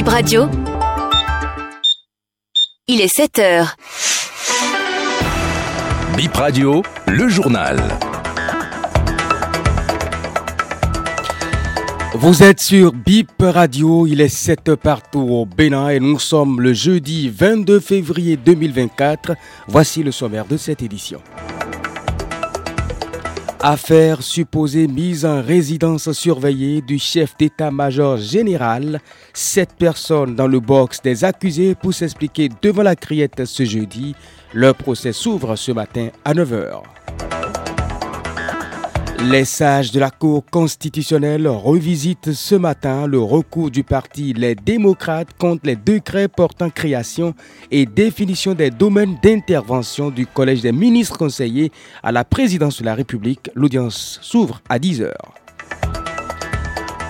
[0.00, 0.48] Bip Radio.
[2.88, 3.76] Il est 7 heures.
[6.16, 7.76] Bip Radio, le journal.
[12.14, 16.72] Vous êtes sur BIP Radio, il est 7 partout au Bénin et nous sommes le
[16.72, 19.32] jeudi 22 février 2024.
[19.68, 21.20] Voici le sommaire de cette édition.
[23.62, 29.00] Affaire supposée mise en résidence surveillée du chef d'état-major général.
[29.34, 34.14] Sept personnes dans le box des accusés pour s'expliquer devant la criette ce jeudi.
[34.54, 36.80] Leur procès s'ouvre ce matin à 9h.
[39.28, 45.36] Les sages de la Cour constitutionnelle revisitent ce matin le recours du parti Les démocrates
[45.36, 47.34] contre les décrets portant création
[47.70, 51.70] et définition des domaines d'intervention du Collège des ministres conseillers
[52.02, 53.50] à la présidence de la République.
[53.54, 55.39] L'audience s'ouvre à 10 heures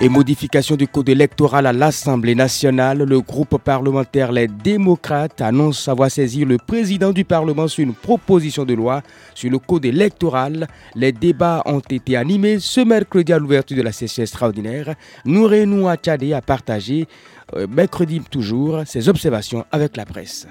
[0.01, 6.09] et modification du code électoral à l'Assemblée nationale, le groupe parlementaire Les démocrates annonce avoir
[6.09, 9.03] saisi le président du Parlement sur une proposition de loi
[9.35, 10.67] sur le code électoral.
[10.95, 14.95] Les débats ont été animés ce mercredi à l'ouverture de la session extraordinaire.
[15.23, 17.07] Nourenou Achade a partagé,
[17.55, 20.47] euh, mercredi toujours, ses observations avec la presse.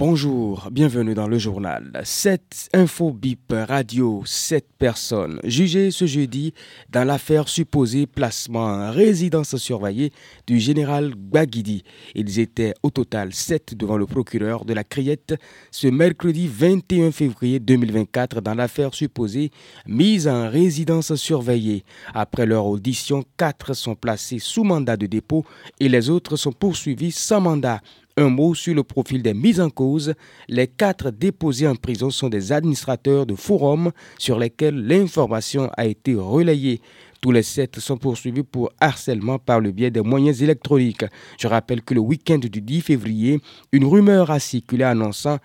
[0.00, 2.00] Bonjour, bienvenue dans le journal.
[2.02, 6.54] 7 info bip radio, 7 personnes jugées ce jeudi
[6.88, 10.10] dans l'affaire supposée placement en résidence surveillée
[10.46, 11.84] du général Baguidi.
[12.14, 15.34] Ils étaient au total 7 devant le procureur de la Criette
[15.70, 19.50] ce mercredi 21 février 2024 dans l'affaire supposée
[19.86, 21.84] mise en résidence surveillée.
[22.14, 25.44] Après leur audition, 4 sont placés sous mandat de dépôt
[25.78, 27.82] et les autres sont poursuivis sans mandat.
[28.20, 30.12] Un mot sur le profil des mises en cause.
[30.46, 36.14] Les quatre déposés en prison sont des administrateurs de forums sur lesquels l'information a été
[36.16, 36.82] relayée.
[37.22, 41.06] Tous les sept sont poursuivis pour harcèlement par le biais des moyens électroniques.
[41.38, 43.40] Je rappelle que le week-end du 10 février,
[43.72, 45.38] une rumeur a circulé annonçant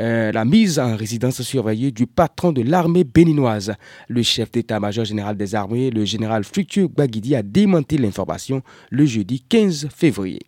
[0.00, 3.74] euh, la mise en résidence surveillée du patron de l'armée béninoise.
[4.08, 9.44] Le chef d'état-major général des armées, le général Fructueux Baguidi, a démenti l'information le jeudi
[9.46, 10.40] 15 février.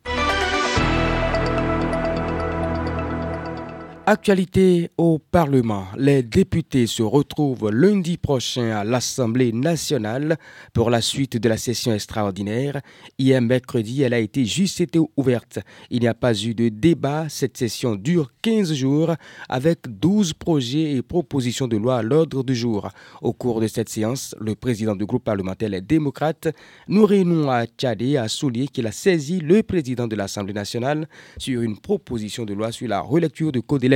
[4.06, 5.87] Actualité au Parlement.
[5.97, 10.37] Les députés se retrouvent lundi prochain à l'Assemblée nationale
[10.75, 12.82] pour la suite de la session extraordinaire.
[13.19, 15.60] Hier mercredi, elle a été juste été ouverte.
[15.91, 17.31] Il n'y a pas eu de débat.
[17.31, 19.15] Cette session dure 15 jours
[19.48, 22.91] avec 12 projets et propositions de loi à l'ordre du jour.
[23.22, 26.48] Au cours de cette séance, le président du groupe parlementaire Les Démocrates,
[26.88, 32.44] Nourinoua Tchadé, a souligné qu'il a saisi le président de l'Assemblée nationale sur une proposition
[32.44, 33.94] de loi sur la relecture du code.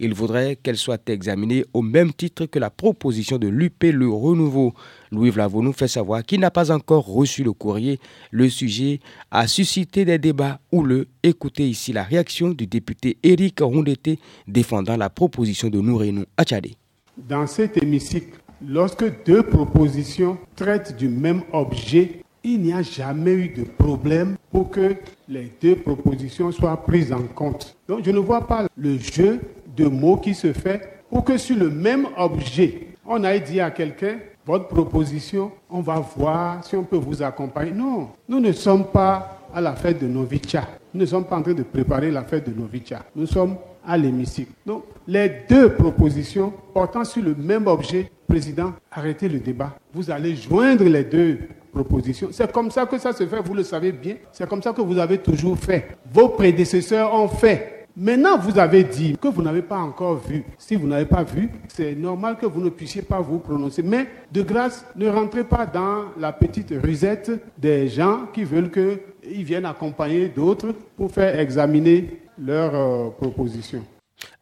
[0.00, 4.74] Il voudrait qu'elle soit examinée au même titre que la proposition de l'UP Le Renouveau.
[5.10, 7.98] Louis Vlavo nous fait savoir qu'il n'a pas encore reçu le courrier.
[8.30, 11.08] Le sujet a suscité des débats houleux.
[11.22, 16.68] Écoutez ici la réaction du député Éric Rondete défendant la proposition de Nourenou Achade.
[17.16, 23.48] Dans cet hémicycle, lorsque deux propositions traitent du même objet, il n'y a jamais eu
[23.48, 24.94] de problème pour que
[25.28, 27.76] les deux propositions soient prises en compte.
[27.88, 29.40] Donc je ne vois pas le jeu
[29.76, 33.70] de mots qui se fait pour que sur le même objet, on aille dire à
[33.70, 37.72] quelqu'un, votre proposition, on va voir si on peut vous accompagner.
[37.72, 40.66] Non, nous ne sommes pas à la fête de Novicha.
[40.94, 43.04] Nous ne sommes pas en train de préparer la fête de Novicha.
[43.14, 43.56] Nous sommes
[43.86, 44.52] à l'hémicycle.
[44.64, 49.74] Donc, les deux propositions portant sur le même objet, président, arrêtez le débat.
[49.92, 51.38] Vous allez joindre les deux
[51.72, 52.28] propositions.
[52.32, 54.16] C'est comme ça que ça se fait, vous le savez bien.
[54.32, 55.88] C'est comme ça que vous avez toujours fait.
[56.12, 57.78] Vos prédécesseurs ont fait.
[58.00, 60.44] Maintenant, vous avez dit que vous n'avez pas encore vu.
[60.56, 63.82] Si vous n'avez pas vu, c'est normal que vous ne puissiez pas vous prononcer.
[63.82, 69.42] Mais de grâce, ne rentrez pas dans la petite rusette des gens qui veulent qu'ils
[69.44, 73.82] viennent accompagner d'autres pour faire examiner leurs euh, propositions.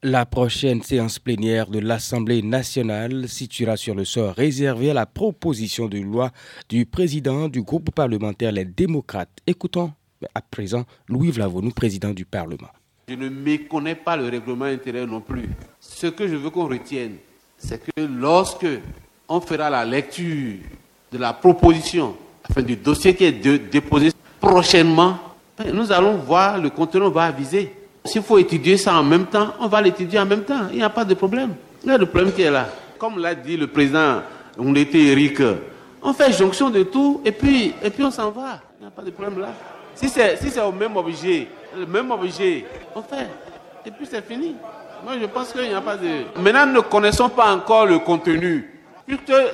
[0.03, 5.87] La prochaine séance plénière de l'Assemblée nationale situera sur le sort réservé à la proposition
[5.89, 6.31] de loi
[6.69, 9.31] du président du groupe parlementaire Les démocrates.
[9.47, 9.93] Écoutons
[10.35, 12.69] à présent Louis Vlavonou, président du Parlement.
[13.09, 15.49] Je ne méconnais pas le règlement intérieur non plus.
[15.81, 17.17] Ce que je veux qu'on retienne,
[17.59, 18.67] c'est que lorsque
[19.29, 20.57] on fera la lecture
[21.13, 22.17] de la proposition,
[22.49, 23.33] enfin du dossier qui est
[23.71, 25.19] déposé prochainement,
[25.73, 27.73] nous allons voir le contenu, on va aviser.
[28.07, 30.69] S'il faut étudier ça en même temps, on va l'étudier en même temps.
[30.71, 31.55] Il n'y a pas de problème.
[31.85, 32.69] Il y a le problème qui est là.
[32.99, 34.23] Comme l'a dit le président,
[34.59, 35.41] on était Eric,
[36.03, 38.61] on fait jonction de tout et puis, et puis on s'en va.
[38.79, 39.49] Il n'y a pas de problème là.
[39.95, 41.49] Si c'est si au même objet,
[41.79, 42.65] le même objet,
[42.95, 43.29] on fait.
[43.85, 44.57] Et puis c'est fini.
[45.05, 46.41] Moi, je pense qu'il n'y a pas de.
[46.41, 48.71] Maintenant, nous ne connaissons pas encore le contenu.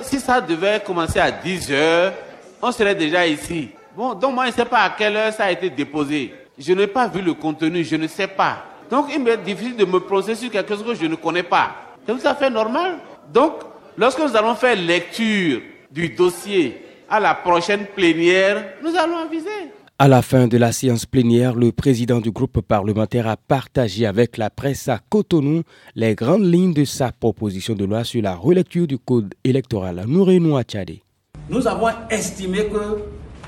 [0.01, 2.13] Si ça devait commencer à 10 heures,
[2.61, 3.69] on serait déjà ici.
[3.95, 6.33] Bon, donc moi, je ne sais pas à quelle heure ça a été déposé.
[6.57, 8.65] Je n'ai pas vu le contenu, je ne sais pas.
[8.89, 11.75] Donc, il m'est difficile de me prononcer sur quelque chose que je ne connais pas.
[12.05, 12.97] C'est tout à fait normal.
[13.33, 13.53] Donc,
[13.97, 16.79] lorsque nous allons faire lecture du dossier
[17.09, 19.49] à la prochaine plénière, nous allons aviser.
[19.97, 24.37] À la fin de la séance plénière, le président du groupe parlementaire a partagé avec
[24.37, 25.63] la presse à Cotonou
[25.95, 30.03] les grandes lignes de sa proposition de loi sur la relecture du code électoral.
[30.07, 31.01] Nous à Tchadé.
[31.49, 32.99] Nous avons estimé que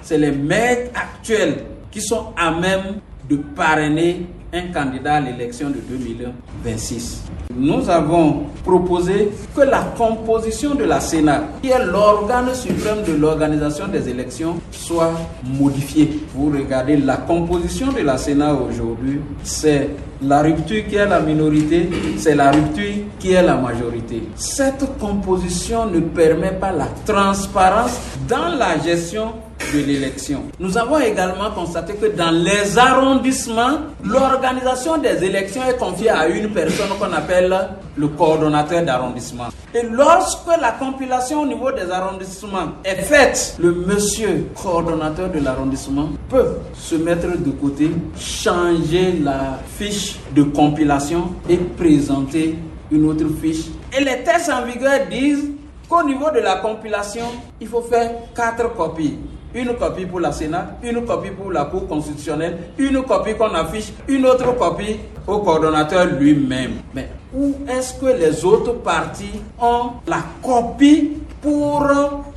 [0.02, 3.00] c'est les maîtres actuels qui sont à même
[3.30, 7.24] de parrainer un candidat à l'élection de 2026.
[7.56, 13.88] Nous avons proposé que la composition de la Sénat, qui est l'organe suprême de l'organisation
[13.88, 15.14] des élections, soit
[15.46, 16.20] modifiée.
[16.36, 19.90] Vous regardez la composition de la Sénat aujourd'hui, c'est
[20.22, 24.22] la rupture qui est la minorité, c'est la rupture qui est la majorité.
[24.36, 27.98] Cette composition ne permet pas la transparence
[28.28, 29.32] dans la gestion
[29.74, 30.44] de l'élection.
[30.60, 36.50] Nous avons également constaté que dans les arrondissements, l'organisation des élections est confiée à une
[36.52, 37.56] personne qu'on appelle
[37.98, 39.46] le coordonnateur d'arrondissement.
[39.74, 46.10] Et lorsque la compilation au niveau des arrondissements est faite, le monsieur coordonnateur de l'arrondissement
[46.30, 52.56] peut se mettre de côté, changer la fiche de compilation et présenter
[52.92, 53.66] une autre fiche.
[53.98, 55.50] Et les tests en vigueur disent
[55.90, 57.26] qu'au niveau de la compilation,
[57.60, 59.18] il faut faire quatre copies
[59.56, 63.94] une copie pour la Sénat, une copie pour la Cour constitutionnelle, une copie qu'on affiche,
[64.08, 66.74] une autre copie au coordonnateur lui-même.
[66.94, 71.88] Mais où est-ce que les autres partis ont la copie pour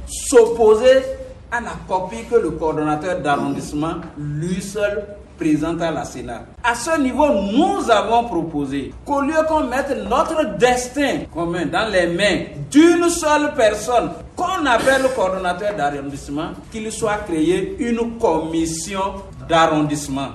[0.06, 1.02] s'opposer
[1.50, 5.04] à la copie que le coordonnateur d'arrondissement lui seul
[5.38, 6.44] présente à la Sénat.
[6.64, 12.08] À ce niveau, nous avons proposé qu'au lieu qu'on mette notre destin commun dans les
[12.08, 19.00] mains d'une seule personne, qu'on appelle le coordonnateur d'arrondissement, qu'il soit créé une commission
[19.48, 20.30] d'arrondissement.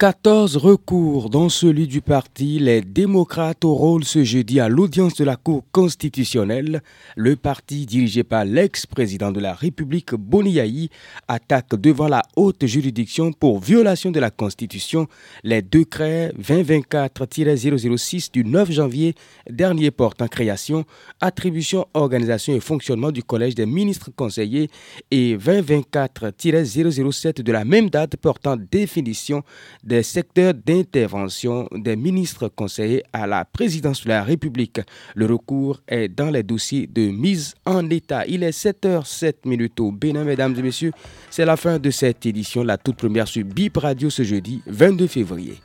[0.00, 5.24] 14 recours, dont celui du parti Les démocrates, au rôle ce jeudi à l'audience de
[5.24, 6.80] la Cour constitutionnelle.
[7.16, 10.88] Le parti dirigé par l'ex-président de la République, Boniaï,
[11.28, 15.06] attaque devant la haute juridiction pour violation de la Constitution
[15.44, 19.14] les décrets 2024-006 du 9 janvier
[19.50, 20.86] dernier portant création,
[21.20, 24.70] attribution, organisation et fonctionnement du Collège des ministres conseillers
[25.10, 29.42] et 2024-007 de la même date portant définition
[29.90, 34.80] des secteurs d'intervention des ministres conseillers à la présidence de la République.
[35.16, 38.24] Le recours est dans les dossiers de mise en état.
[38.26, 40.92] Il est 7h07 minutes au Bénin, mesdames et messieurs.
[41.28, 45.08] C'est la fin de cette édition, la toute première sur BIP Radio ce jeudi 22
[45.08, 45.56] février.